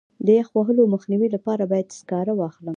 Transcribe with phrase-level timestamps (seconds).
[0.25, 2.69] د یخ وهلو مخنیوي لپاره باید سکاره واخلم.